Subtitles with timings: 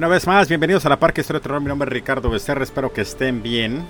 [0.00, 1.60] Una vez más, bienvenidos a la Parque Historia de Terror.
[1.60, 2.64] Mi nombre es Ricardo Becerra.
[2.64, 3.84] Espero que estén bien.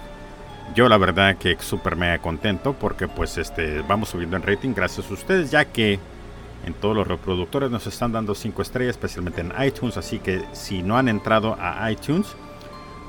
[0.74, 5.08] Yo la verdad que súper mega contento porque pues este vamos subiendo en rating gracias
[5.08, 6.00] a ustedes ya que
[6.66, 9.96] en todos los reproductores nos están dando 5 estrellas, especialmente en iTunes.
[9.98, 12.26] Así que si no han entrado a iTunes,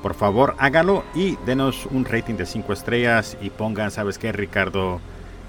[0.00, 5.00] por favor hágalo y denos un rating de 5 estrellas y pongan, ¿sabes qué Ricardo?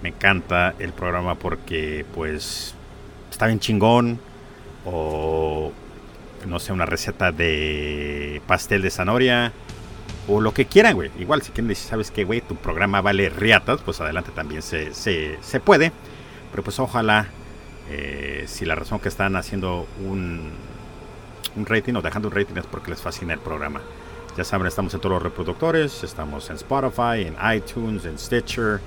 [0.01, 2.73] Me encanta el programa porque pues
[3.29, 4.19] está bien chingón
[4.87, 5.71] o
[6.47, 9.53] no sé, una receta de pastel de zanahoria
[10.27, 11.11] o lo que quieran, güey.
[11.19, 12.41] Igual si quieren decir, ¿sabes qué, güey?
[12.41, 15.91] Tu programa vale riatas, pues adelante también se, se, se puede.
[16.51, 17.27] Pero pues ojalá,
[17.89, 20.51] eh, si la razón que están haciendo un,
[21.55, 23.81] un rating o dejando un rating es porque les fascina el programa.
[24.37, 28.79] Ya saben, estamos en todos los reproductores, estamos en Spotify, en iTunes, en Stitcher,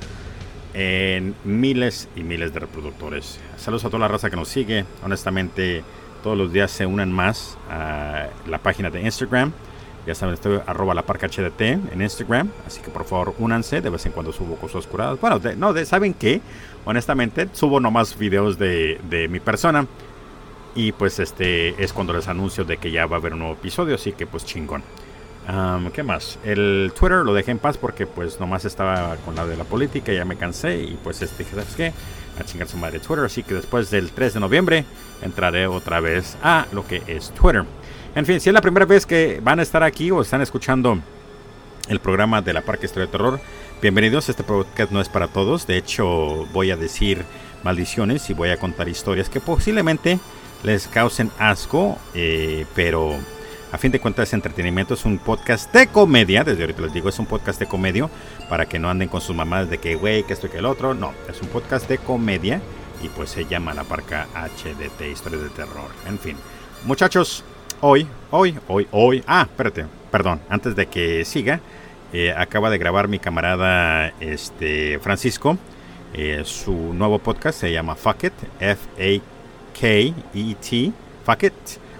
[0.74, 3.38] en miles y miles de reproductores.
[3.56, 4.84] Saludos a toda la raza que nos sigue.
[5.04, 5.84] Honestamente,
[6.22, 9.52] todos los días se unan más a la página de Instagram.
[10.06, 12.50] Ya saben, estoy arroba la parca HDT en Instagram.
[12.66, 13.80] Así que por favor, únanse.
[13.80, 15.20] De vez en cuando subo cosas curadas.
[15.20, 16.40] Bueno, no, ¿saben qué?
[16.84, 19.86] Honestamente, subo nomás videos de, mi persona.
[20.76, 23.54] Y pues este es cuando les anuncio de que ya va a haber un nuevo
[23.54, 23.96] episodio.
[23.96, 24.82] Así que pues chingón.
[25.92, 26.38] ¿Qué más?
[26.44, 30.12] El Twitter lo dejé en paz porque pues nomás estaba con la de la política,
[30.12, 31.92] ya me cansé y pues este, ¿sabes qué?
[32.38, 34.84] A chingar su madre Twitter, así que después del 3 de noviembre
[35.22, 37.64] entraré otra vez a lo que es Twitter.
[38.14, 40.98] En fin, si es la primera vez que van a estar aquí o están escuchando
[41.88, 43.40] el programa de la Parque Historia de Terror,
[43.80, 44.28] bienvenidos.
[44.28, 45.66] Este podcast no es para todos.
[45.66, 47.24] De hecho, voy a decir
[47.62, 50.18] maldiciones y voy a contar historias que posiblemente
[50.62, 53.16] les causen asco, eh, pero
[53.72, 56.44] a fin de cuentas, entretenimiento es un podcast de comedia.
[56.44, 58.08] Desde ahorita les digo, es un podcast de comedia.
[58.48, 60.66] Para que no anden con sus mamás de que, güey, que esto y que el
[60.66, 60.94] otro.
[60.94, 62.60] No, es un podcast de comedia.
[63.02, 65.90] Y pues se llama La Parca HDT, Historias de Terror.
[66.06, 66.36] En fin.
[66.84, 67.42] Muchachos,
[67.80, 69.24] hoy, hoy, hoy, hoy.
[69.26, 70.40] Ah, espérate, perdón.
[70.48, 71.60] Antes de que siga,
[72.12, 75.58] eh, acaba de grabar mi camarada este, Francisco.
[76.14, 78.32] Eh, su nuevo podcast se llama Fuck It.
[78.60, 79.22] F-A-K-E-T.
[81.24, 81.52] Fuck It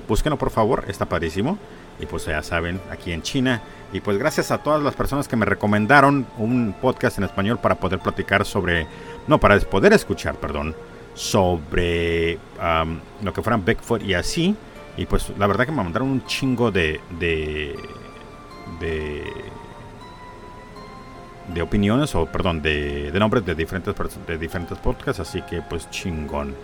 [0.09, 1.59] Búsquenlo por favor, está padrísimo.
[1.99, 3.63] Y pues ya saben, aquí en China.
[3.93, 7.77] Y pues gracias a todas las personas que me recomendaron un podcast en español para
[7.77, 8.87] poder platicar sobre,
[9.27, 10.75] no, para poder escuchar, perdón,
[11.15, 12.39] sobre
[13.23, 14.55] lo que fueran Bigfoot y así.
[14.99, 17.79] Y pues la verdad que me mandaron un chingo de, de,
[18.81, 19.25] de,
[21.55, 23.95] de opiniones, o perdón, de, de nombres de diferentes,
[24.27, 25.21] de diferentes podcasts.
[25.21, 26.55] Así que pues chingón.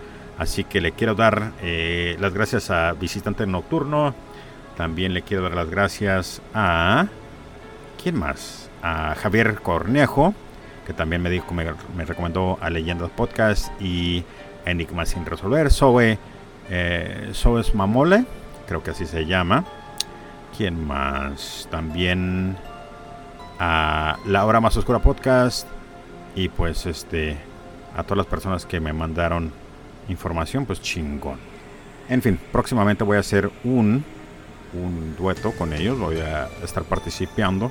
[0.42, 4.12] Así que le quiero dar eh, las gracias a Visitante Nocturno.
[4.76, 7.06] También le quiero dar las gracias a...
[8.02, 8.68] ¿Quién más?
[8.82, 10.34] A Javier Cornejo,
[10.84, 14.24] que también me, dijo, me, recomendó a Leyendas Podcast y
[14.66, 15.70] Enigma sin resolver.
[15.70, 16.18] Zoe,
[16.68, 17.32] eh,
[17.74, 18.24] Mamole,
[18.66, 19.64] creo que así se llama.
[20.58, 21.68] ¿Quién más?
[21.70, 22.56] También
[23.60, 25.68] a La Hora Más Oscura Podcast.
[26.34, 27.36] Y pues este
[27.96, 29.61] a todas las personas que me mandaron
[30.08, 31.38] información, pues chingón.
[32.08, 34.04] En fin, próximamente voy a hacer un,
[34.74, 37.70] un dueto con ellos, voy a estar participando.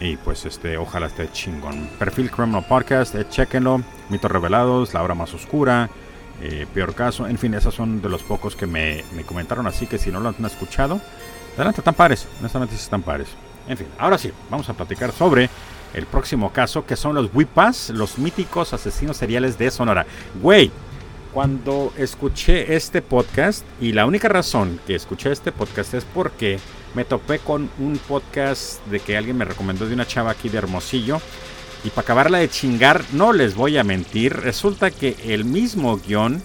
[0.00, 1.90] Y pues este, ojalá esté chingón.
[1.98, 3.82] Perfil Criminal Podcast, eh, chequenlo.
[4.08, 5.90] Mitos revelados, la hora más oscura,
[6.40, 7.26] eh, peor caso.
[7.26, 9.66] En fin, esos son de los pocos que me, me comentaron.
[9.66, 11.00] Así que si no lo han escuchado,
[11.54, 12.26] adelante, están pares.
[12.40, 13.28] Honestamente, están pares.
[13.68, 15.50] En fin, ahora sí, vamos a platicar sobre
[15.92, 20.06] el próximo caso, que son los Wipas, los míticos asesinos seriales de Sonora.
[20.40, 20.70] Güey,
[21.32, 26.58] cuando escuché este podcast, y la única razón que escuché este podcast es porque
[26.94, 30.58] me topé con un podcast de que alguien me recomendó de una chava aquí de
[30.58, 31.20] Hermosillo.
[31.84, 36.42] Y para acabarla de chingar, no les voy a mentir, resulta que el mismo guion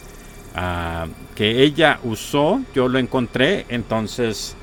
[0.55, 4.55] ah, que ella usó, yo lo encontré, entonces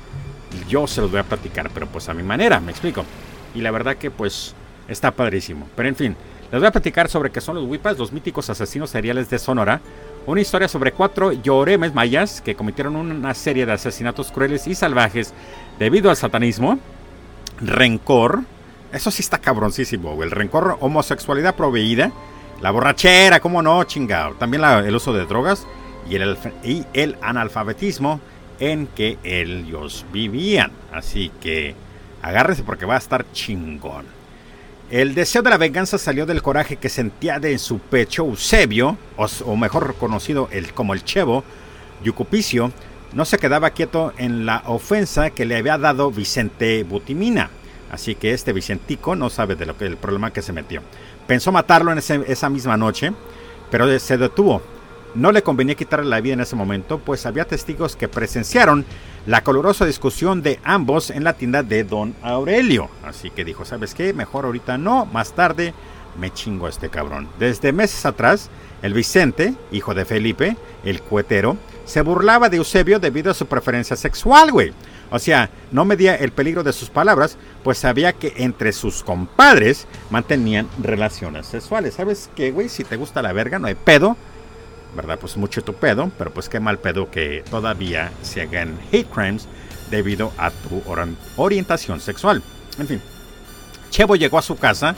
[0.67, 3.05] yo se los voy a platicar, pero pues a mi manera, me explico.
[3.53, 4.55] Y la verdad que pues
[4.87, 5.67] está padrísimo.
[5.75, 6.15] Pero en fin,
[6.51, 9.81] les voy a platicar sobre qué son los Wipas, los míticos asesinos seriales de Sonora.
[10.25, 15.33] Una historia sobre cuatro lloremes mayas que cometieron una serie de asesinatos crueles y salvajes
[15.77, 16.79] debido al satanismo,
[17.59, 18.43] rencor,
[18.93, 22.11] eso sí está cabroncísimo, el rencor, homosexualidad proveída,
[22.61, 25.67] la borrachera, cómo no, chingado, también el uso de drogas
[26.09, 28.21] y el, y el analfabetismo
[28.61, 30.71] en que ellos vivían.
[30.93, 31.75] Así que
[32.21, 34.05] agárrese porque va a estar chingón.
[34.91, 39.55] El deseo de la venganza salió del coraje que sentía de su pecho Eusebio, o,
[39.55, 41.43] mejor conocido el, como el Chevo,
[42.03, 42.71] Yucupicio,
[43.13, 47.49] no se quedaba quieto en la ofensa que le había dado Vicente Butimina.
[47.91, 50.81] Así que este Vicentico no sabe de lo que el problema que se metió.
[51.27, 53.13] Pensó matarlo en esa misma noche,
[53.69, 54.61] pero se detuvo.
[55.15, 58.85] No le convenía quitarle la vida en ese momento, pues había testigos que presenciaron
[59.25, 62.89] la colorosa discusión de ambos en la tienda de Don Aurelio.
[63.03, 64.13] Así que dijo, ¿sabes qué?
[64.13, 65.73] Mejor ahorita no, más tarde
[66.19, 67.27] me chingo a este cabrón.
[67.39, 68.49] Desde meses atrás,
[68.81, 73.95] el Vicente, hijo de Felipe, el cuetero, se burlaba de Eusebio debido a su preferencia
[73.95, 74.73] sexual, güey.
[75.11, 79.85] O sea, no medía el peligro de sus palabras, pues sabía que entre sus compadres
[80.09, 81.93] mantenían relaciones sexuales.
[81.93, 82.69] ¿Sabes qué, güey?
[82.69, 84.17] Si te gusta la verga, no hay pedo.
[84.95, 85.17] ¿Verdad?
[85.19, 89.47] Pues mucho tu pedo, pero pues qué mal pedo que todavía se hagan hate crimes
[89.89, 90.81] debido a tu
[91.35, 92.41] orientación sexual.
[92.77, 93.01] En fin,
[93.89, 94.95] Chevo llegó a su casa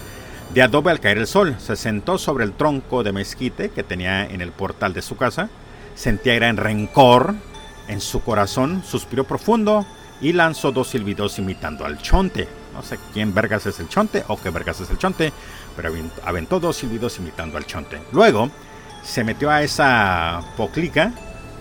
[0.53, 1.55] de adobe al caer el sol.
[1.59, 5.49] Se sentó sobre el tronco de mezquite que tenía en el portal de su casa.
[5.95, 7.35] Sentía gran rencor
[7.87, 9.85] en su corazón, suspiró profundo
[10.21, 12.47] y lanzó dos silbidos imitando al chonte.
[12.73, 15.31] No sé quién vergas es el chonte o qué vergas es el chonte,
[15.75, 15.93] pero
[16.23, 18.01] aventó dos silbidos imitando al chonte.
[18.11, 18.49] Luego
[19.05, 21.13] se metió a esa poclica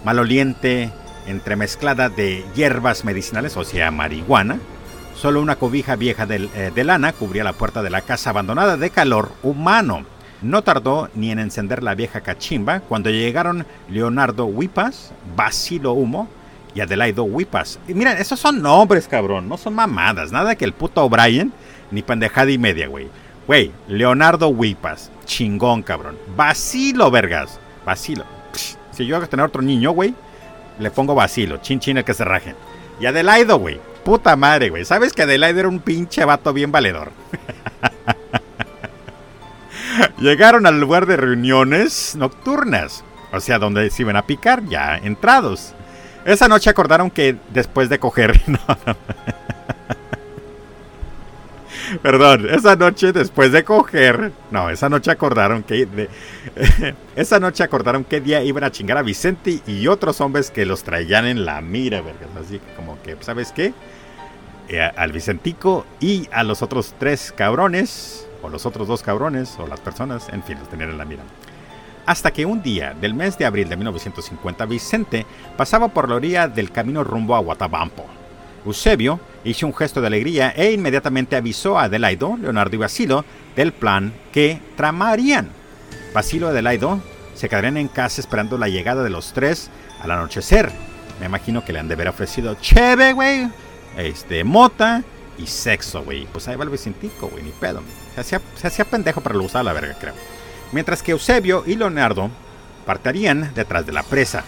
[0.05, 0.91] maloliente
[1.26, 4.58] entremezclada de hierbas medicinales, o sea, marihuana.
[5.14, 8.76] Solo una cobija vieja de, eh, de lana cubría la puerta de la casa abandonada
[8.76, 10.05] de calor humano.
[10.43, 16.29] No tardó ni en encender la vieja cachimba cuando llegaron Leonardo Huipas, Basilo Humo
[16.75, 17.79] y Adelaido Huipas.
[17.88, 20.32] Y miren, esos son nombres, cabrón, no son mamadas.
[20.32, 21.52] Nada que el puto O'Brien
[21.91, 23.08] ni pendejada y media, güey.
[23.46, 26.17] Güey, Leonardo Huipas, chingón, cabrón.
[26.35, 27.61] Basilo, vergas.
[27.85, 28.25] Basilo.
[28.91, 30.14] si yo hago tener otro niño, güey,
[30.79, 32.55] le pongo Basilo, chin chin el que se raje.
[33.00, 33.81] Y Adelaido, güey.
[34.05, 34.85] Puta madre, güey.
[34.85, 37.12] ¿Sabes que Adelaido era un pinche vato bien valedor?
[40.19, 45.75] Llegaron al lugar de reuniones nocturnas, o sea, donde se iban a picar ya entrados.
[46.25, 48.41] Esa noche acordaron que después de coger...
[52.03, 54.33] Perdón, esa noche después de coger...
[54.51, 56.09] No, esa noche acordaron que...
[57.17, 60.83] esa noche acordaron qué día iban a chingar a Vicente y otros hombres que los
[60.85, 62.29] traían en la mira, vergas.
[62.41, 63.73] Así como que, ¿sabes qué?
[64.69, 69.67] Eh, al Vicentico y a los otros tres cabrones o los otros dos cabrones, o
[69.67, 71.23] las personas, en fin, los tenían en la mira.
[72.07, 75.27] Hasta que un día del mes de abril de 1950, Vicente
[75.57, 78.05] pasaba por la orilla del camino rumbo a Guatabampo.
[78.65, 83.25] Eusebio hizo un gesto de alegría e inmediatamente avisó a Adelaido, Leonardo y Basilo
[83.57, 85.51] del plan que tramarían.
[86.15, 87.01] Basilo y Adelaido
[87.35, 89.71] se quedarían en casa esperando la llegada de los tres
[90.01, 90.71] al anochecer.
[91.21, 93.49] Me imagino que le han de haber ofrecido cheve, güey,
[93.97, 95.03] este, mota
[95.39, 96.27] y sexo, güey.
[96.27, 97.83] Pues ahí va el Vicentico, güey, ni pedo.
[98.15, 100.15] Se hacía, se hacía pendejo, pero lo la verga, creo.
[100.73, 102.31] Mientras que Eusebio y Leonardo
[102.85, 104.45] partirían detrás de la presa.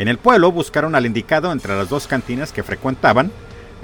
[0.00, 3.30] En el pueblo buscaron al indicado entre las dos cantinas que frecuentaban,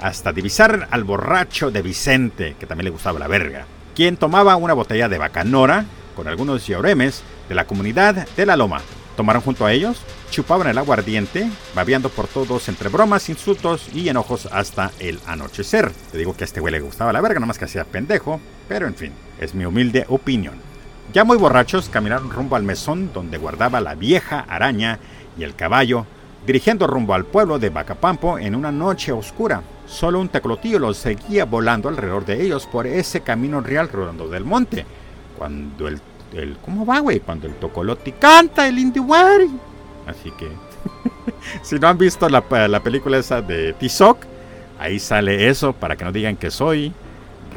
[0.01, 4.73] hasta divisar al borracho de Vicente, que también le gustaba la verga, quien tomaba una
[4.73, 5.85] botella de bacanora
[6.15, 8.81] con algunos lloremes de la comunidad de la Loma,
[9.15, 14.47] Tomaron junto a ellos, chupaban el aguardiente, babeando por todos entre bromas, insultos y enojos
[14.51, 15.91] hasta el anochecer.
[16.11, 18.87] Te digo que a este güey le gustaba la verga, más que hacía pendejo, pero
[18.87, 20.55] en fin, es mi humilde opinión.
[21.13, 24.99] Ya muy borrachos, caminaron rumbo al mesón donde guardaba la vieja araña
[25.37, 26.05] y el caballo,
[26.45, 29.61] dirigiendo rumbo al pueblo de Bacapampo en una noche oscura.
[29.85, 34.43] Solo un teclotillo los seguía volando alrededor de ellos por ese camino real rodando del
[34.43, 34.85] monte.
[35.37, 36.01] Cuando el
[36.33, 37.19] el ¿cómo va, güey?
[37.19, 39.05] Cuando el Tocolotti canta el Indio
[40.05, 40.49] Así que,
[41.61, 42.41] si no han visto la,
[42.81, 44.19] película esa de Tizoc,
[44.79, 46.93] ahí sale eso para que no digan que soy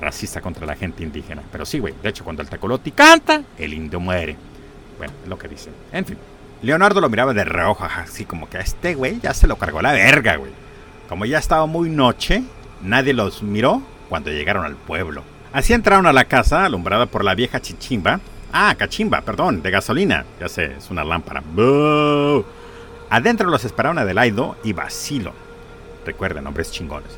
[0.00, 1.42] racista contra la gente indígena.
[1.50, 4.37] Pero sí, güey, de hecho, cuando el Tocolotti canta, el indio muere.
[4.99, 5.72] Bueno, es lo que dicen.
[5.92, 6.18] En fin,
[6.62, 9.80] Leonardo lo miraba de reojo, así como que a este güey ya se lo cargó
[9.80, 10.52] la verga, güey.
[11.08, 12.42] Como ya estaba muy noche,
[12.82, 15.22] nadie los miró cuando llegaron al pueblo.
[15.52, 18.20] Así entraron a la casa, alumbrada por la vieja chichimba,
[18.52, 20.24] Ah, cachimba, perdón, de gasolina.
[20.40, 21.42] Ya sé, es una lámpara.
[23.08, 25.32] Adentro los esperaron Adelaido y Basilo.
[26.04, 27.10] Recuerden, nombres chingones.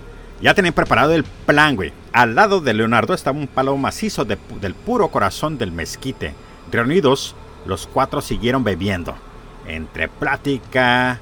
[0.42, 1.92] Ya tenían preparado el plan, güey.
[2.12, 6.34] Al lado de Leonardo estaba un palo macizo del puro corazón del mezquite.
[6.70, 7.34] Reunidos,
[7.64, 9.14] los cuatro siguieron bebiendo.
[9.66, 11.20] Entre plática,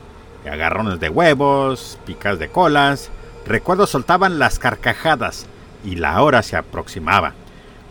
[0.49, 3.11] agarrones de huevos, picas de colas.
[3.47, 5.47] Recuerdo soltaban las carcajadas
[5.85, 7.35] y la hora se aproximaba.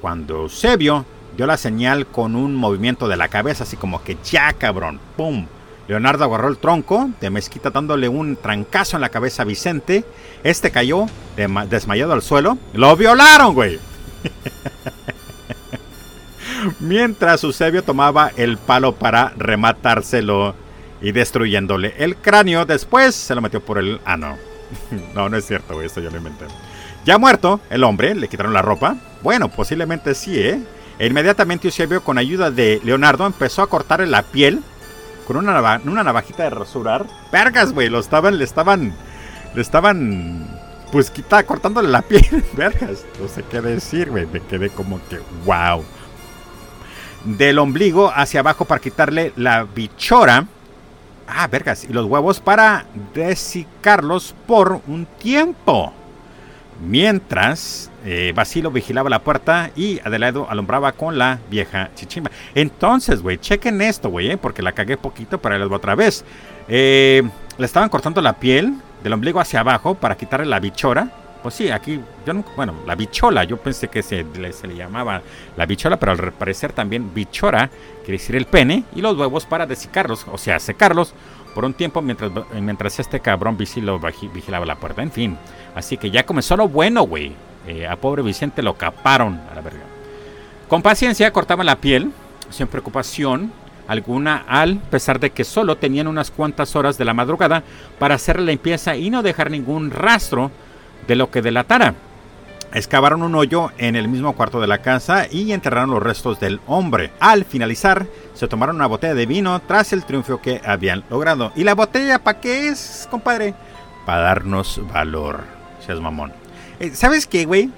[0.02, 4.54] Cuando Eusebio dio la señal con un movimiento de la cabeza, así como que ya
[4.54, 5.48] cabrón, ¡pum!
[5.88, 10.06] Leonardo agarró el tronco de Mezquita dándole un trancazo en la cabeza a Vicente.
[10.44, 11.08] Este cayó
[11.68, 12.60] desmayado al suelo.
[12.74, 13.80] ¡Lo violaron, güey!
[16.80, 20.56] Mientras Eusebio tomaba el palo para rematárselo
[21.02, 24.38] y destruyéndole el cráneo, después se lo metió por el ano.
[25.16, 26.46] no, no es cierto, güey, esto yo lo inventé.
[27.06, 28.98] Ya muerto, el hombre, le quitaron la ropa.
[29.24, 30.62] Bueno, posiblemente sí, ¿eh?
[31.00, 34.62] E inmediatamente Eusebio, con ayuda de Leonardo, empezó a cortarle la piel
[35.26, 37.06] con una, una navajita de rasurar.
[37.32, 38.94] Vergas, güey, lo estaban, le estaban,
[39.56, 40.46] le estaban,
[40.92, 42.44] pues quita, cortándole la piel.
[42.54, 45.86] Vergas, no sé qué decir, güey, me quedé como que, wow.
[47.24, 50.46] Del ombligo hacia abajo para quitarle la bichora.
[51.28, 55.94] Ah, vergas, y los huevos para desicarlos por un tiempo.
[56.82, 62.32] Mientras eh, Basilo vigilaba la puerta y Adelaido alumbraba con la vieja chichimba.
[62.56, 66.24] Entonces, güey, chequen esto, güey, eh, porque la cagué poquito, para les otra vez.
[66.70, 67.22] Eh,
[67.58, 68.74] le estaban cortando la piel
[69.04, 71.12] del ombligo hacia abajo para quitarle la bichora.
[71.42, 74.76] Pues sí, aquí, yo no, bueno, la bichola, yo pensé que se le, se le
[74.76, 75.22] llamaba
[75.56, 77.70] la bichola, pero al parecer también bichora
[78.00, 81.14] quiere decir el pene y los huevos para desicarlos, o sea, secarlos
[81.54, 84.00] por un tiempo mientras, mientras este cabrón Vicilo
[84.34, 85.02] vigilaba la puerta.
[85.02, 85.38] En fin,
[85.76, 87.34] así que ya comenzó lo bueno, güey.
[87.68, 89.84] Eh, a pobre Vicente lo caparon a la verga.
[90.68, 92.12] Con paciencia cortaban la piel,
[92.50, 93.52] sin preocupación
[93.88, 97.64] alguna, al pesar de que solo tenían unas cuantas horas de la madrugada
[97.98, 100.52] para hacer la limpieza y no dejar ningún rastro
[101.08, 101.96] de lo que delatara.
[102.72, 106.62] Excavaron un hoyo en el mismo cuarto de la casa y enterraron los restos del
[106.68, 107.12] hombre.
[107.20, 111.52] Al finalizar, se tomaron una botella de vino tras el triunfo que habían logrado.
[111.56, 113.56] ¿Y la botella para qué es, compadre?
[114.06, 115.46] Para darnos valor.
[115.84, 116.32] Seas mamón.
[116.80, 117.72] Eh, ¿Sabes qué, güey?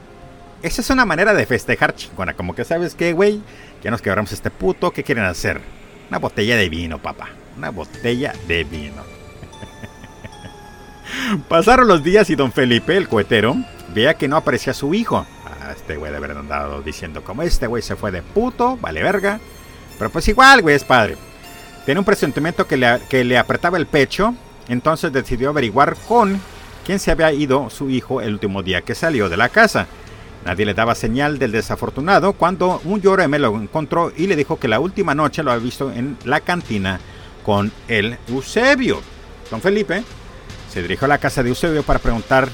[0.61, 2.33] Esa es una manera de festejar chingona.
[2.33, 3.41] Como que, ¿sabes qué, güey?
[3.81, 4.91] Ya nos quebramos este puto.
[4.91, 5.61] ¿Qué quieren hacer?
[6.09, 7.29] Una botella de vino, papá.
[7.57, 9.20] Una botella de vino.
[11.47, 13.55] Pasaron los días y don Felipe, el cohetero,
[13.93, 15.25] veía que no aparecía su hijo.
[15.45, 19.03] Ah, este güey de haber andado diciendo como este güey se fue de puto, vale
[19.03, 19.39] verga.
[19.97, 21.17] Pero pues igual, güey, es padre.
[21.85, 24.33] Tiene un presentimiento que le, que le apretaba el pecho.
[24.67, 26.39] Entonces decidió averiguar con
[26.85, 29.87] quién se había ido su hijo el último día que salió de la casa.
[30.45, 34.67] Nadie le daba señal del desafortunado cuando un lloreme lo encontró y le dijo que
[34.67, 36.99] la última noche lo había visto en la cantina
[37.43, 39.01] con el Eusebio.
[39.51, 40.03] Don Felipe
[40.71, 42.47] se dirigió a la casa de Eusebio para preguntar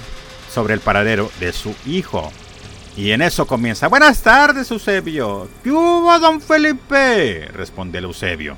[0.52, 2.32] sobre el paradero de su hijo.
[2.96, 3.88] Y en eso comienza.
[3.88, 5.48] Buenas tardes, Eusebio.
[5.64, 7.48] ¿Qué hubo, don Felipe?
[7.54, 8.58] Responde el Eusebio.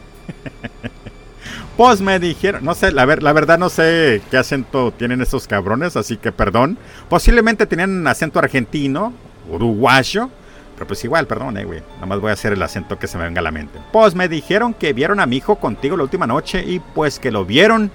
[1.77, 6.15] pues me dijeron, no sé, la, verdad no sé qué acento tienen estos cabrones, así
[6.15, 6.77] que perdón.
[7.09, 9.11] Posiblemente tenían un acento argentino,
[9.49, 10.29] uruguayo,
[10.75, 11.81] pero pues igual, perdón, eh, güey.
[11.95, 13.77] Nada más voy a hacer el acento que se me venga a la mente.
[13.91, 17.29] Pues me dijeron que vieron a mi hijo contigo la última noche y pues que
[17.29, 17.91] lo vieron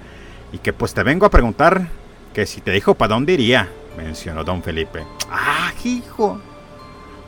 [0.51, 1.87] y que pues te vengo a preguntar
[2.33, 5.03] que si te dijo para dónde iría mencionó don Felipe.
[5.29, 6.39] Ah, hijo.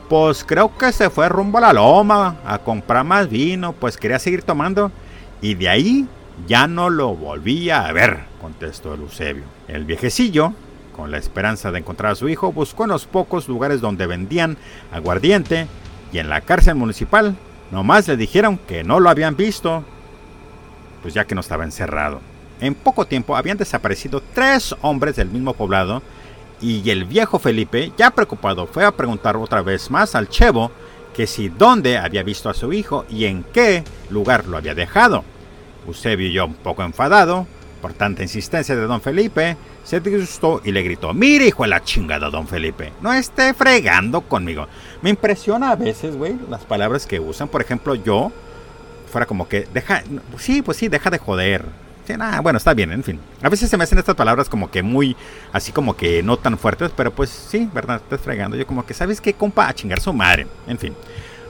[0.08, 4.18] Pues creo que se fue rumbo a la loma a comprar más vino, pues quería
[4.18, 4.90] seguir tomando.
[5.42, 6.08] Y de ahí
[6.46, 9.44] ya no lo volvía a ver, contestó el Eusebio.
[9.68, 10.54] El viejecillo,
[10.96, 14.56] con la esperanza de encontrar a su hijo, buscó en los pocos lugares donde vendían
[14.92, 15.66] aguardiente
[16.10, 17.36] y en la cárcel municipal.
[17.70, 19.84] Nomás le dijeron que no lo habían visto,
[21.02, 22.20] pues ya que no estaba encerrado.
[22.60, 26.02] En poco tiempo habían desaparecido tres hombres del mismo poblado
[26.60, 30.72] y el viejo Felipe, ya preocupado, fue a preguntar otra vez más al Chevo
[31.14, 35.24] que si dónde había visto a su hijo y en qué lugar lo había dejado.
[35.86, 37.46] Eusebio, yo un poco enfadado
[37.80, 41.84] por tanta insistencia de don Felipe, se disgustó y le gritó, mire hijo de la
[41.84, 44.66] chingada don Felipe, no esté fregando conmigo.
[45.00, 47.46] Me impresiona a veces, güey, las palabras que usan.
[47.46, 48.32] Por ejemplo, yo
[49.10, 50.02] fuera como que, deja,
[50.38, 51.64] sí, pues sí, deja de joder
[52.42, 53.20] bueno, está bien, en fin.
[53.42, 55.16] A veces se me hacen estas palabras como que muy,
[55.52, 57.96] así como que no tan fuertes, pero pues sí, ¿verdad?
[57.96, 58.56] Estás fregando.
[58.56, 59.68] Yo como que, ¿sabes qué, compa?
[59.68, 60.46] A chingar su madre.
[60.66, 60.94] En fin.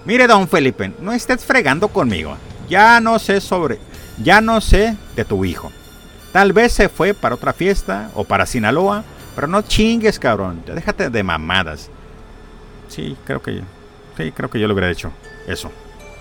[0.04, 2.36] Mire, don Felipe, no estés fregando conmigo.
[2.68, 3.78] Ya no sé sobre,
[4.22, 5.70] ya no sé de tu hijo.
[6.32, 10.62] Tal vez se fue para otra fiesta o para Sinaloa, pero no chingues, cabrón.
[10.66, 11.90] Déjate de mamadas.
[12.88, 13.62] Sí, creo que,
[14.16, 15.10] sí, creo que yo lo hubiera hecho.
[15.46, 15.70] Eso.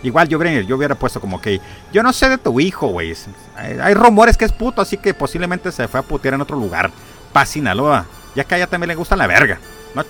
[0.04, 1.60] Igual yo, yo hubiera puesto como que
[1.92, 3.16] yo no sé de tu hijo, güey.
[3.56, 6.92] Hay, rumores que es puto, así que posiblemente se fue a putear en otro lugar.
[7.34, 8.06] Pa' Sinaloa.
[8.36, 9.60] Ya que a ella también le gusta la verga.
[9.96, 10.04] No,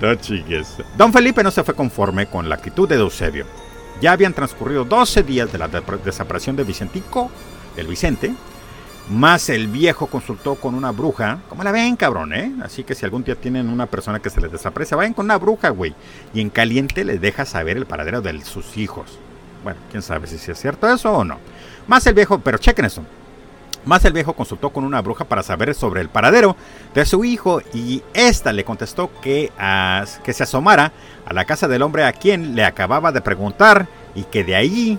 [0.00, 0.76] no chiques.
[0.96, 3.46] Don Felipe no se fue conforme con la actitud de Eusebio.
[4.00, 7.30] Ya habían transcurrido 12 días de la desaparición de Vicentico,
[7.76, 8.32] del Vicente,
[9.10, 11.40] más el viejo consultó con una bruja.
[11.48, 12.52] ¿Cómo la ven, cabrón, eh?
[12.62, 15.36] Así que si algún día tienen una persona que se les desaparece, vayan con una
[15.36, 15.94] bruja, güey.
[16.32, 19.18] Y en caliente les deja saber el paradero de sus hijos.
[19.64, 21.38] Bueno, quién sabe si es cierto eso o no.
[21.88, 23.02] Más el viejo, pero chequen eso.
[23.84, 26.54] Más el viejo consultó con una bruja para saber sobre el paradero
[26.94, 29.50] de su hijo y ésta le contestó que,
[30.22, 30.92] que se asomara
[31.24, 34.98] a la casa del hombre a quien le acababa de preguntar y que de ahí,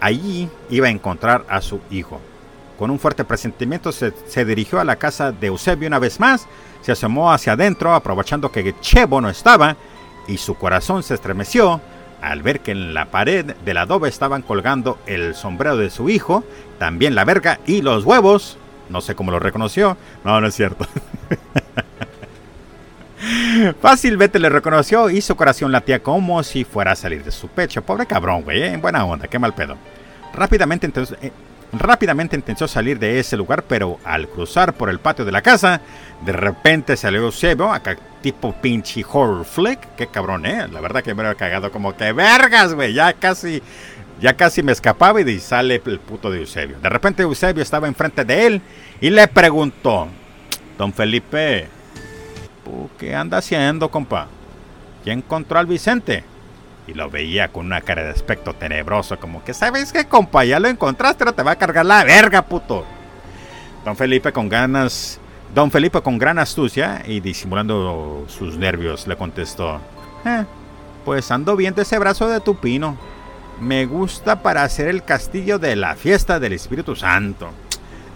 [0.00, 2.20] allí iba a encontrar a su hijo.
[2.80, 6.46] Con un fuerte presentimiento se, dirigió a la casa de Eusebio una vez más,
[6.80, 9.76] se asomó hacia adentro aprovechando que Chevo no estaba
[10.26, 11.82] y su corazón se estremeció
[12.22, 16.42] al ver que en la pared del adobe estaban colgando el sombrero de su hijo,
[16.78, 18.56] también la verga y los huevos.
[18.88, 19.98] No sé cómo lo reconoció.
[20.24, 20.86] No, no es cierto.
[23.82, 27.82] Fácilmente le reconoció y su corazón latía como si fuera a salir de su pecho.
[27.82, 28.62] Pobre cabrón, güey.
[28.62, 28.74] ¿eh?
[28.78, 29.76] Buena onda, qué mal pedo.
[30.32, 31.30] Rápidamente entonces, eh,
[31.72, 35.80] Rápidamente intentó salir de ese lugar, pero al cruzar por el patio de la casa,
[36.24, 39.94] de repente salió Eusebio, acá tipo pinche horror flick.
[39.96, 40.66] Qué cabrón, eh.
[40.68, 42.92] La verdad que me había cagado como que vergas, güey.
[42.92, 43.62] Ya casi,
[44.20, 46.78] ya casi me escapaba y sale el puto de Eusebio.
[46.80, 48.62] De repente Eusebio estaba enfrente de él
[49.00, 50.08] y le preguntó,
[50.76, 51.68] Don Felipe,
[52.98, 54.26] ¿qué anda haciendo, compa?
[55.04, 56.24] ¿Quién encontró al Vicente?
[56.90, 60.44] Y lo veía con una cara de aspecto tenebroso, como que, ¿sabes qué, compa?
[60.44, 62.84] Ya lo encontraste, pero te va a cargar la verga, puto.
[63.84, 65.20] Don Felipe con ganas,
[65.54, 69.80] Don Felipe con gran astucia y disimulando sus nervios le contestó,
[70.24, 70.44] eh,
[71.04, 72.96] pues ando bien de ese brazo de tu pino.
[73.60, 77.50] Me gusta para hacer el castillo de la fiesta del Espíritu Santo.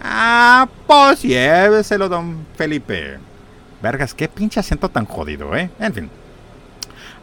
[0.01, 3.19] Ah, pues lléveselo, don Felipe.
[3.81, 5.69] Vergas, qué pinche acento tan jodido, ¿eh?
[5.79, 6.09] En fin.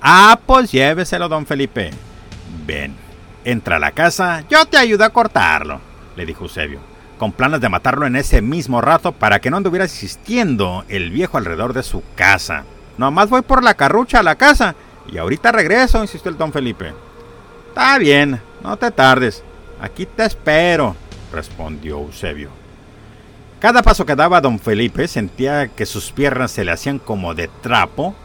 [0.02, 1.90] Ah, pues lléveselo, don Felipe.
[2.66, 2.96] Ven,
[3.44, 5.80] entra a la casa, yo te ayudo a cortarlo,
[6.16, 6.80] le dijo Eusebio,
[7.18, 11.38] con planes de matarlo en ese mismo rato para que no anduviera existiendo el viejo
[11.38, 12.64] alrededor de su casa.
[12.98, 14.74] Nomás voy por la carrucha a la casa
[15.10, 16.92] y ahorita regreso, insistió el don Felipe.
[17.68, 19.44] Está bien, no te tardes,
[19.80, 20.96] aquí te espero,
[21.32, 22.50] respondió Eusebio.
[23.60, 27.48] Cada paso que daba don Felipe sentía que sus piernas se le hacían como de
[27.62, 28.16] trapo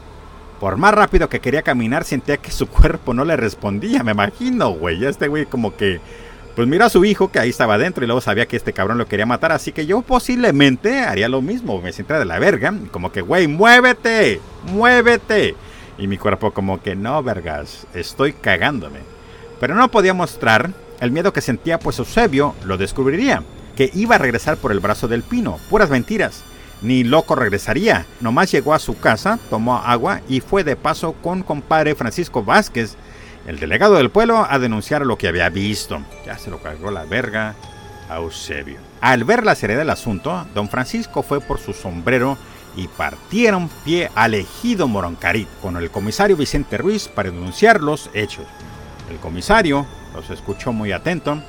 [0.60, 4.72] por más rápido que quería caminar, sentía que su cuerpo no le respondía, me imagino,
[4.72, 5.04] güey.
[5.06, 6.00] Este güey como que...
[6.56, 8.98] Pues mira a su hijo que ahí estaba adentro y luego sabía que este cabrón
[8.98, 12.74] lo quería matar, así que yo posiblemente haría lo mismo, me sentía de la verga,
[12.90, 15.54] como que, güey, muévete, muévete.
[16.00, 19.02] Y mi cuerpo como que, no, vergas, estoy cagándome.
[19.60, 23.44] Pero no podía mostrar el miedo que sentía, pues Eusebio lo descubriría,
[23.76, 26.44] que iba a regresar por el brazo del pino, puras mentiras
[26.82, 28.06] ni loco regresaría.
[28.22, 32.96] Nomás llegó a su casa, tomó agua y fue de paso con compadre Francisco Vázquez,
[33.46, 36.02] el delegado del pueblo, a denunciar lo que había visto.
[36.26, 37.56] Ya se lo cargó la verga
[38.10, 38.80] a Eusebio.
[39.02, 42.38] Al ver la seriedad del asunto, don Francisco fue por su sombrero
[42.76, 48.46] y partieron pie al ejido Moroncarit con el comisario Vicente Ruiz para denunciar los hechos.
[49.10, 51.42] El comisario los escuchó muy atento.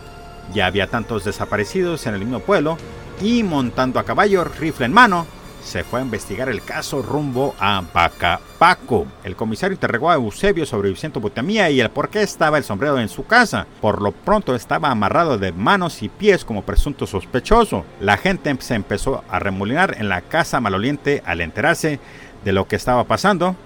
[0.55, 2.79] Ya había tantos desaparecidos en el mismo pueblo
[3.21, 5.27] y montando a caballo, rifle en mano,
[5.63, 9.07] se fue a investigar el caso rumbo a Pacapaco.
[9.25, 12.99] El comisario interrogó a Eusebio sobre Vicente Butamía y el por qué estaba el sombrero
[12.99, 13.67] en su casa.
[13.81, 17.85] Por lo pronto estaba amarrado de manos y pies como presunto sospechoso.
[18.01, 21.99] La gente se empezó a remolinar en la casa maloliente al enterarse
[22.45, 23.57] de lo que estaba pasando.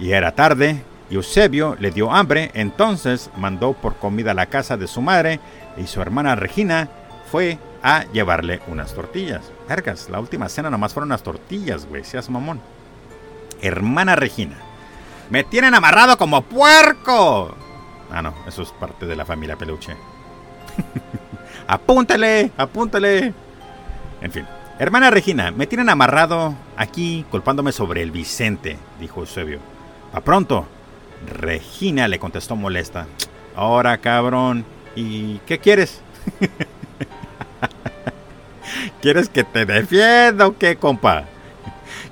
[0.00, 0.82] Y era tarde.
[1.10, 5.40] Eusebio le dio hambre, entonces mandó por comida a la casa de su madre
[5.76, 6.88] y su hermana Regina
[7.30, 9.50] fue a llevarle unas tortillas.
[9.68, 12.60] Vergas, la última cena nomás fueron unas tortillas, güey, seas mamón.
[13.60, 14.56] Hermana Regina,
[15.30, 17.54] me tienen amarrado como puerco.
[18.10, 19.96] Ah, no, eso es parte de la familia peluche.
[21.66, 23.32] apúntale, apúntale.
[24.20, 24.46] En fin,
[24.78, 29.60] hermana Regina, me tienen amarrado aquí culpándome sobre el Vicente, dijo Eusebio.
[30.12, 30.66] A pronto.
[31.26, 33.06] Regina le contestó molesta.
[33.54, 34.64] Ahora, cabrón,
[34.96, 36.00] ¿y qué quieres?
[39.02, 41.24] ¿Quieres que te defienda o qué, compa?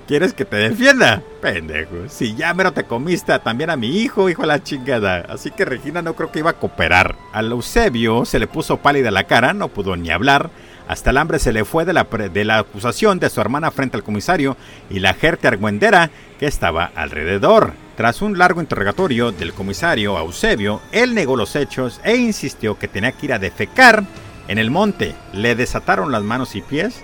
[0.08, 1.22] ¿Quieres que te defienda?
[1.40, 2.08] Pendejo.
[2.08, 5.24] Si ya mero te comiste también a mi hijo, hijo de la chingada.
[5.28, 7.14] Así que Regina no creo que iba a cooperar.
[7.32, 10.50] A Eusebio se le puso pálida la cara, no pudo ni hablar.
[10.88, 13.96] Hasta el hambre se le fue de la, de la acusación de su hermana frente
[13.96, 14.56] al comisario
[14.90, 17.74] y la gente argüendera que estaba alrededor.
[17.96, 23.12] Tras un largo interrogatorio del comisario Eusebio, él negó los hechos e insistió que tenía
[23.12, 24.02] que ir a defecar
[24.50, 27.02] en el monte le desataron las manos y pies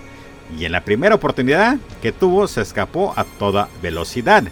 [0.59, 4.43] y en la primera oportunidad que tuvo se escapó a toda velocidad.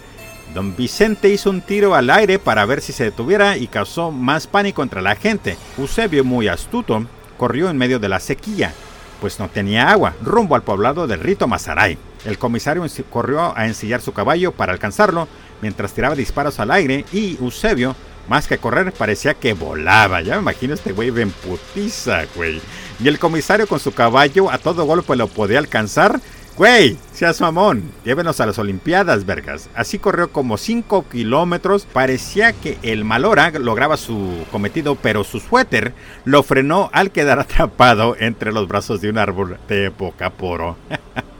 [0.53, 4.47] Don Vicente hizo un tiro al aire para ver si se detuviera y causó más
[4.47, 5.57] pánico entre la gente.
[5.77, 7.05] Eusebio, muy astuto,
[7.37, 8.73] corrió en medio de la sequía,
[9.19, 11.97] pues no tenía agua, rumbo al poblado del Rito Mazaray.
[12.23, 15.27] El comisario corrió a ensillar su caballo para alcanzarlo
[15.61, 17.93] mientras tiraba disparos al aire y Eusebio
[18.27, 20.21] más que correr, parecía que volaba.
[20.21, 22.61] Ya me imagino este güey en putiza, güey.
[22.99, 26.19] Y el comisario con su caballo a todo golpe lo podía alcanzar.
[26.57, 29.69] Güey, seas mamón, llévenos a las Olimpiadas, vergas.
[29.75, 31.85] Así corrió como 5 kilómetros.
[31.85, 38.15] Parecía que el Malora lograba su cometido, pero su suéter lo frenó al quedar atrapado
[38.17, 40.77] entre los brazos de un árbol de poro.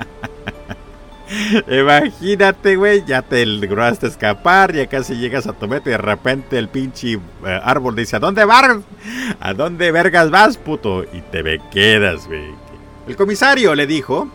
[1.68, 6.58] Imagínate, güey, ya te lograste escapar, ya casi llegas a tu meta y de repente
[6.58, 7.20] el pinche eh,
[7.64, 8.80] árbol dice, ¿a dónde vas?
[9.40, 11.04] ¿A dónde vergas vas, puto?
[11.04, 12.54] Y te quedas, güey.
[13.08, 14.30] El comisario le dijo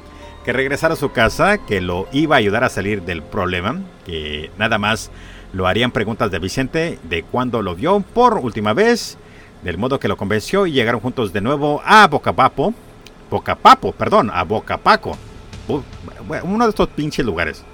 [0.45, 4.51] que regresara a su casa, que lo iba a ayudar a salir del problema, que
[4.59, 5.11] nada más
[5.53, 9.19] lo harían preguntas de Vicente de cuándo lo vio por última vez,
[9.63, 12.73] del modo que lo convenció y llegaron juntos de nuevo a Bocapapo,
[13.31, 15.17] Bocapapo, perdón, a Bocapaco
[16.43, 17.65] uno de estos pinches lugares,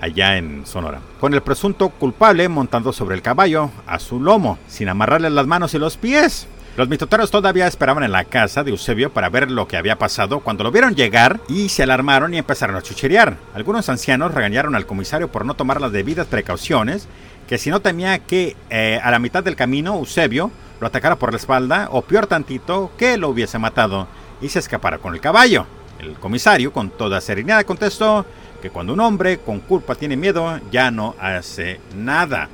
[0.00, 4.88] allá en Sonora, con el presunto culpable montando sobre el caballo a su lomo, sin
[4.88, 6.46] amarrarle las manos y los pies.
[6.76, 10.38] Los mitoteros todavía esperaban en la casa de Eusebio para ver lo que había pasado
[10.38, 13.36] cuando lo vieron llegar y se alarmaron y empezaron a chucherear.
[13.52, 17.08] Algunos ancianos regañaron al comisario por no tomar las debidas precauciones,
[17.48, 21.32] que si no temía que eh, a la mitad del camino Eusebio lo atacara por
[21.32, 24.06] la espalda o peor tantito que lo hubiese matado
[24.40, 25.66] y se escapara con el caballo.
[25.98, 28.24] El comisario, con toda serenidad, contestó
[28.62, 32.48] que cuando un hombre con culpa tiene miedo, ya no hace nada.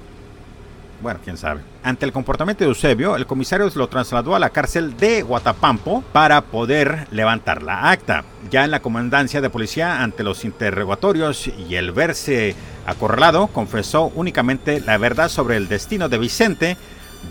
[1.02, 1.60] Bueno, quién sabe.
[1.82, 6.40] Ante el comportamiento de Eusebio, el comisario lo trasladó a la cárcel de Guatapampo para
[6.40, 8.24] poder levantar la acta.
[8.50, 12.54] Ya en la comandancia de policía, ante los interrogatorios y el verse
[12.86, 16.76] acorralado, confesó únicamente la verdad sobre el destino de Vicente,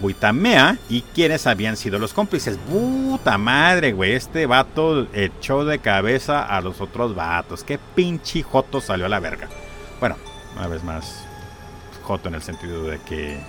[0.01, 2.58] Buitamea y quienes habían sido los cómplices.
[2.58, 4.13] Puta madre, güey.
[4.13, 7.63] Este vato echó de cabeza a los otros vatos.
[7.63, 9.47] Qué pinche joto salió a la verga.
[9.99, 10.17] Bueno,
[10.58, 11.25] una vez más,
[12.03, 13.39] joto en el sentido de que,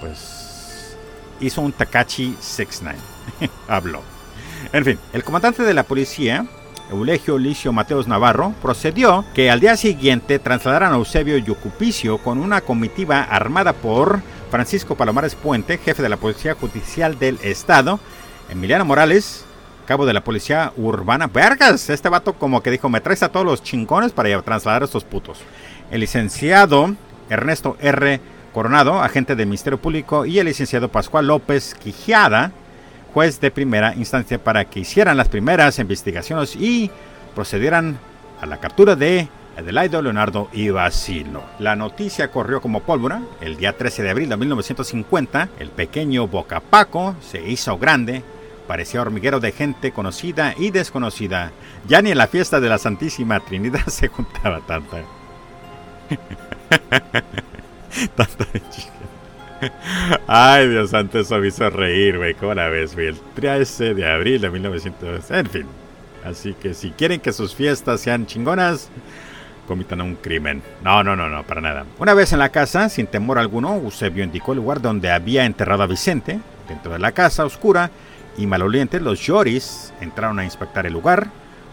[0.00, 0.96] pues,
[1.40, 2.98] hizo un Takachi 69.
[3.68, 4.02] Habló.
[4.72, 6.46] En fin, el comandante de la policía,
[6.90, 12.60] Eulegio Licio Mateos Navarro, procedió que al día siguiente trasladaran a Eusebio Yucupicio con una
[12.60, 17.98] comitiva armada por Francisco Palomares Puente, jefe de la Policía Judicial del Estado,
[18.50, 19.46] Emiliano Morales,
[19.86, 21.26] cabo de la Policía Urbana.
[21.26, 24.84] Vergas, este vato como que dijo, me traes a todos los chingones para trasladar a
[24.84, 25.38] estos putos.
[25.90, 26.94] El licenciado
[27.30, 28.20] Ernesto R.
[28.52, 32.52] Coronado, agente del Ministerio Público, y el licenciado Pascual López Quijada,
[33.14, 36.90] juez de primera instancia, para que hicieran las primeras investigaciones y
[37.34, 37.98] procedieran
[38.38, 41.42] a la captura de Adelaido, Leonardo y Basilo.
[41.58, 43.22] La noticia corrió como pólvora.
[43.40, 48.22] El día 13 de abril de 1950, el pequeño Bocapaco se hizo grande.
[48.66, 51.52] Parecía hormiguero de gente conocida y desconocida.
[51.86, 55.02] Ya ni en la fiesta de la Santísima Trinidad se juntaba tanta.
[58.16, 58.46] tanta
[60.26, 62.34] Ay, Dios santo, eso me hizo reír, güey.
[62.34, 63.08] ¿Cómo la ves, güey?
[63.08, 65.38] El 13 de abril de 1950.
[65.38, 65.66] En fin.
[66.24, 68.90] Así que si quieren que sus fiestas sean chingonas,
[69.72, 70.62] comitan un crimen.
[70.84, 71.86] No, no, no, no, para nada.
[71.98, 75.82] Una vez en la casa, sin temor alguno, Eusebio indicó el lugar donde había enterrado
[75.82, 76.40] a Vicente.
[76.68, 77.90] Dentro de la casa oscura
[78.36, 81.28] y maloliente, los Yoris entraron a inspectar el lugar.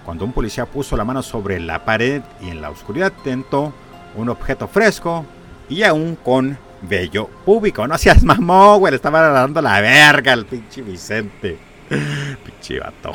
[0.05, 3.73] Cuando un policía puso la mano sobre la pared y en la oscuridad tentó
[4.15, 5.25] un objeto fresco
[5.67, 7.85] y aún con vello público.
[7.85, 11.57] No seas mamón, güey, le estaba dando la verga al pinche Vicente.
[12.45, 13.11] pinche bato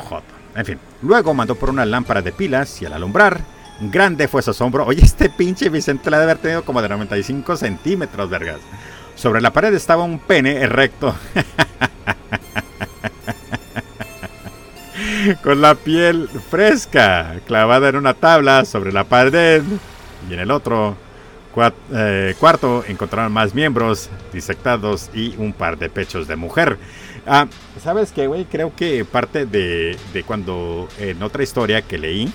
[0.55, 4.51] En fin, luego mandó por una lámpara de pilas y al alumbrar Grande fue su
[4.51, 4.85] asombro.
[4.85, 8.59] Oye, este pinche Vicente la debe haber tenido como de 95 centímetros, vergas.
[9.15, 11.15] Sobre la pared estaba un pene erecto.
[15.43, 19.63] Con la piel fresca, clavada en una tabla sobre la pared.
[20.29, 20.95] Y en el otro
[21.93, 26.77] eh, cuarto encontraron más miembros disectados y un par de pechos de mujer.
[27.25, 27.47] Ah,
[27.81, 28.45] ¿Sabes qué, güey?
[28.45, 32.31] Creo que parte de, cuando en otra historia que leí,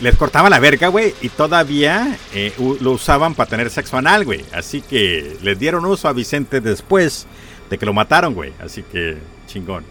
[0.00, 4.44] les cortaba la verga, güey, y todavía eh, lo usaban para tener sexo anal, güey.
[4.52, 7.26] Así que les dieron uso a Vicente después
[7.70, 8.52] de que lo mataron, güey.
[8.60, 9.84] Así que chingón.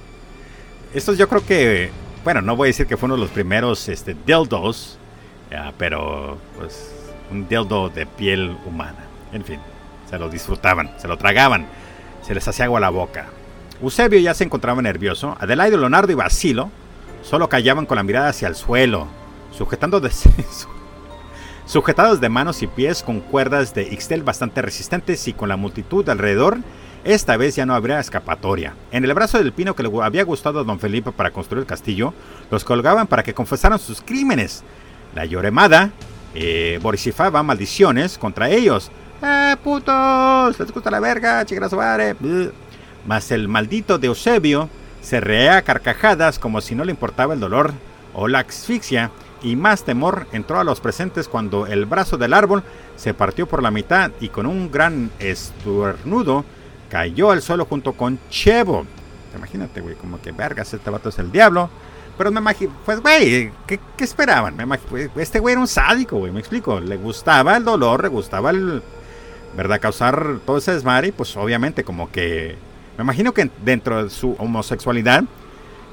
[0.94, 1.90] Estos yo creo que,
[2.24, 4.98] bueno, no voy a decir que fue uno de los primeros este, dildos,
[5.78, 6.92] pero pues
[7.32, 9.06] un dildo de piel humana.
[9.32, 9.60] En fin,
[10.10, 11.66] se lo disfrutaban, se lo tragaban,
[12.22, 13.28] se les hacía agua la boca.
[13.82, 15.36] Eusebio ya se encontraba nervioso.
[15.40, 16.70] Adelaide, Leonardo y Basilo
[17.24, 19.08] solo callaban con la mirada hacia el suelo
[21.66, 26.08] sujetados de manos y pies con cuerdas de Ixtel bastante resistentes y con la multitud
[26.10, 26.58] alrededor,
[27.04, 28.76] esta vez ya no habría escapatoria.
[28.92, 31.68] En el brazo del pino que le había gustado a don Felipe para construir el
[31.68, 32.14] castillo,
[32.50, 34.64] los colgaban para que confesaran sus crímenes.
[35.14, 35.92] La lloremada
[36.34, 38.90] eh, borisifaba maldiciones contra ellos.
[39.22, 40.60] ¡Eh, putos!
[40.60, 41.46] ¡Les gusta la verga!
[41.46, 41.80] ¡Chigrazo
[43.06, 44.70] Mas el maldito de Eusebio
[45.02, 47.74] se reía a carcajadas como si no le importaba el dolor
[48.14, 49.12] o la asfixia
[49.44, 52.64] y más temor entró a los presentes cuando el brazo del árbol
[52.96, 56.46] se partió por la mitad y con un gran estornudo
[56.90, 58.86] cayó al suelo junto con Chevo.
[59.36, 61.70] Imagínate, güey, como que vergas, este vato es el diablo.
[62.18, 64.56] Pero me imagino, pues, güey, ¿qué, esperaban?
[64.56, 66.80] Me imagino, este güey era un sádico, güey, me explico.
[66.80, 68.84] Le gustaba el dolor, le gustaba el,
[69.58, 69.82] ¿verdad?
[69.82, 72.56] Causar todo ese desmadre y pues obviamente como que,
[72.98, 75.24] me imagino que dentro de su homosexualidad,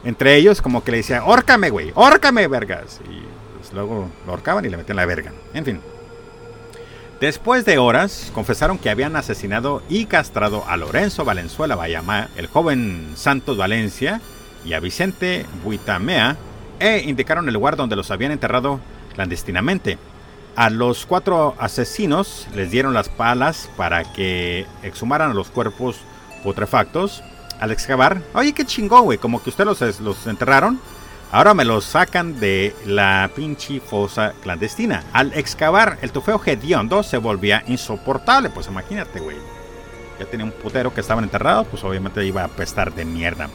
[0.05, 3.01] entre ellos como que le decía, órcame, güey, órcame, vergas.
[3.11, 3.30] Y
[3.71, 5.33] pues, luego lo ahorcaban y le metían la verga.
[5.55, 5.81] En fin.
[7.21, 13.13] Después de horas, confesaron que habían asesinado y castrado a Lorenzo Valenzuela Bayamá, el joven
[13.15, 14.21] Santos Valencia,
[14.65, 16.37] y a Vicente Buitamea,
[16.79, 18.81] e indicaron el lugar donde los habían enterrado
[19.15, 19.99] clandestinamente.
[20.57, 26.01] A los cuatro asesinos les dieron las palas para que exhumaran los cuerpos
[26.43, 27.23] putrefactos.
[27.61, 30.81] Al excavar, oye, qué chingón, güey, como que ustedes los, los enterraron
[31.33, 35.05] Ahora me lo sacan de la pinche fosa clandestina.
[35.13, 38.51] Al excavar, el trofeo hediondo se volvía insoportable.
[38.51, 39.37] Pues imagínate, güey.
[40.19, 43.49] Ya tenía un putero que estaban enterrados, pues obviamente iba a apestar de mierda.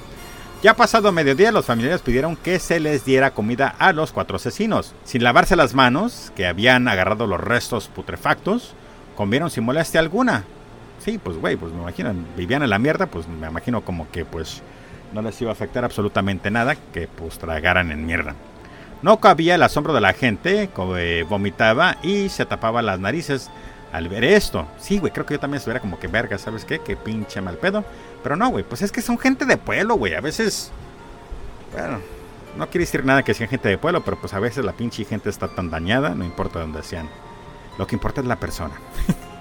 [0.64, 4.96] Ya pasado mediodía, los familiares pidieron que se les diera comida a los cuatro asesinos.
[5.04, 8.74] Sin lavarse las manos, que habían agarrado los restos putrefactos,
[9.18, 10.46] comieron sin molestia alguna.
[11.04, 14.24] Sí, pues güey, pues me imagino, vivían en la mierda, pues me imagino como que
[14.24, 14.64] pues
[15.16, 18.36] no les iba a afectar absolutamente nada que pues tragaran en mierda.
[19.02, 20.96] No cabía el asombro de la gente, como
[21.30, 23.50] vomitaba y se tapaba las narices
[23.94, 24.68] al ver esto.
[24.78, 26.80] Sí, güey, creo que yo también estuviera como que verga, ¿sabes qué?
[26.80, 27.86] Que pinche mal pedo.
[28.24, 30.16] Pero no, güey, pues es que son gente de pueblo, güey.
[30.16, 30.70] A veces,
[31.72, 32.00] bueno,
[32.58, 35.06] no quiere decir nada que sean gente de pueblo, pero pues a veces la pinche
[35.06, 37.10] gente está tan dañada, no importa dónde sean.
[37.78, 38.74] Lo que importa es la persona.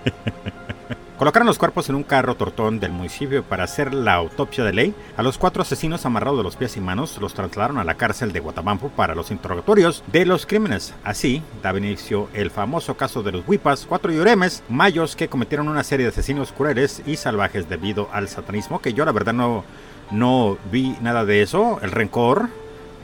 [1.19, 4.95] Colocaron los cuerpos en un carro tortón del municipio para hacer la autopsia de ley.
[5.17, 8.33] A los cuatro asesinos amarrados de los pies y manos los trasladaron a la cárcel
[8.33, 10.93] de Guatabampo para los interrogatorios de los crímenes.
[11.05, 15.85] Así daba inicio el famoso caso de los Huipas, cuatro yuremes mayos que cometieron una
[15.85, 19.65] serie de asesinos crueles y salvajes debido al satanismo, que yo la verdad no,
[20.11, 21.79] no vi nada de eso.
[21.81, 22.49] El rencor,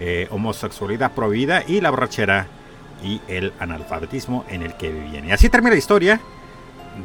[0.01, 2.49] eh, homosexualidad prohibida y la borrachera
[3.05, 5.29] y el analfabetismo en el que vivían.
[5.29, 6.21] Y así termina la historia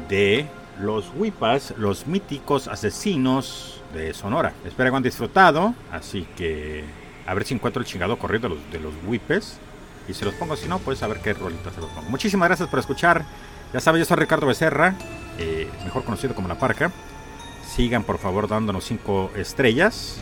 [0.08, 0.46] de
[0.80, 4.52] los Huipas, los míticos asesinos de Sonora.
[4.64, 6.84] Espero que han disfrutado, así que
[7.26, 9.58] a ver si encuentro el chingado corrido de los, de Huipes.
[10.08, 12.08] Y se los pongo, si no, pues a ver qué rolitas se los pongo.
[12.10, 13.24] Muchísimas gracias por escuchar.
[13.72, 14.94] Ya saben, yo soy Ricardo Becerra,
[15.38, 16.92] eh, mejor conocido como La Parca.
[17.66, 20.20] Sigan por favor dándonos 5 estrellas.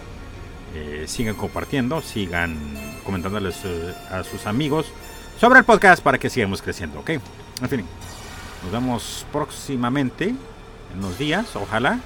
[0.74, 2.56] Eh, sigan compartiendo, sigan
[3.04, 4.86] comentándoles eh, a sus amigos
[5.38, 7.10] sobre el podcast para que sigamos creciendo, ¿ok?
[7.10, 7.84] En fin.
[8.64, 12.00] Nos vemos próximamente, en unos días, ojalá.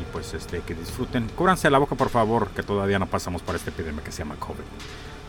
[0.00, 1.28] Y pues este, que disfruten.
[1.34, 4.36] Cúbranse la boca, por favor, que todavía no pasamos por esta epidemia que se llama
[4.36, 4.64] COVID.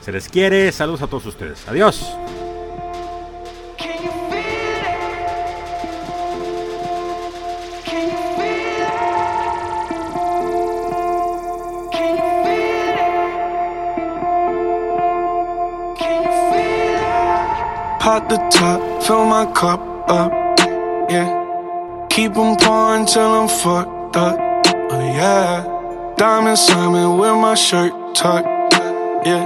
[0.01, 0.71] Se les quiere.
[0.71, 1.67] Saludos a todos ustedes.
[1.67, 2.17] Adiós.
[18.29, 20.46] the top, fill my cup up.
[21.09, 22.07] Yeah.
[22.09, 24.37] Keep them pouring till I'm fucked up,
[24.91, 25.63] oh yeah.
[26.17, 28.47] Diamond Simon with my shirt tucked,
[29.25, 29.45] yeah.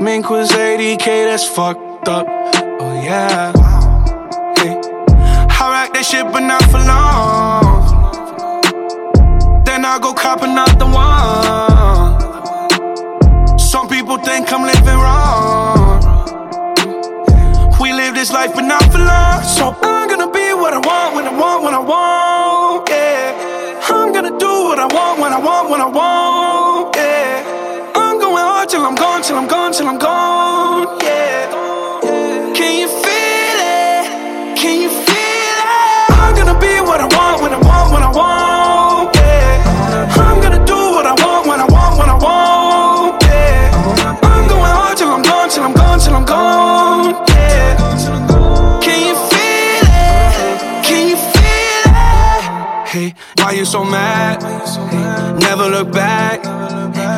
[0.00, 3.52] Mink was 80k, that's fucked up, oh yeah.
[4.58, 4.80] Hey.
[5.62, 7.62] I rock that shit, but not for long.
[9.64, 12.18] Then I go cop another one.
[13.58, 15.61] Some people think I'm living wrong.
[18.22, 19.42] This life, but not for long.
[19.42, 22.88] So I'm gonna be what I want when I want when I want.
[22.88, 26.94] Yeah, I'm gonna do what I want when I want when I want.
[26.94, 30.51] Yeah, I'm going hard till I'm gone, till I'm gone, till I'm gone.
[52.92, 54.42] Hey, why you so mad?
[55.40, 56.42] Never look back.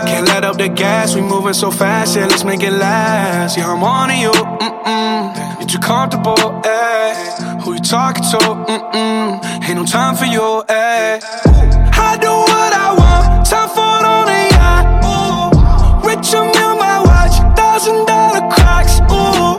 [0.07, 3.59] Can't let up the gas, we moving so fast, yeah, let's make it last.
[3.59, 5.59] Yeah, I'm on to you, mm-mm.
[5.59, 7.61] You're too comfortable, eh?
[7.63, 9.69] Who you talking to, mm-mm.
[9.69, 11.19] Ain't no time for you, eh?
[11.19, 16.05] I do what I want, time for on a yacht.
[16.07, 19.59] Rich, I'm in my watch, thousand dollar cracks, ooh.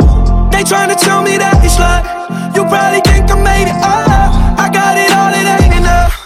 [0.50, 2.08] They trying to tell me that it's luck.
[2.56, 4.25] You probably think I made it up.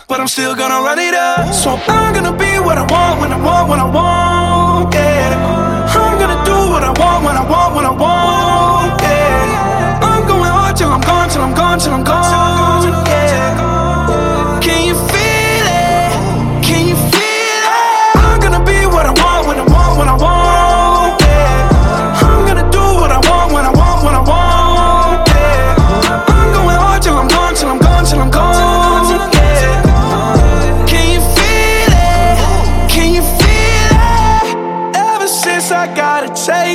[0.10, 1.54] But I'm still gonna run it up.
[1.54, 4.93] So I'm gonna be what I want when I want when I want.
[4.93, 5.38] Yeah,
[6.04, 9.02] I'm gonna do what I want when I want when I want.
[9.04, 12.19] Yeah, I'm going hard till I'm gone till I'm gone till I'm gone.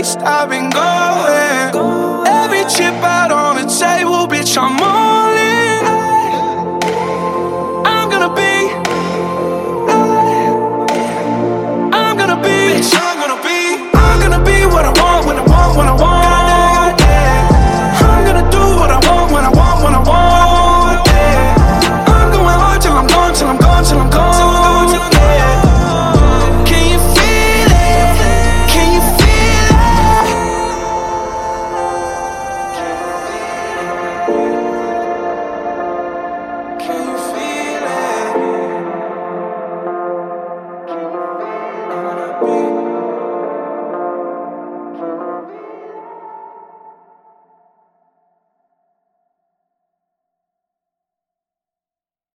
[0.05, 0.53] I've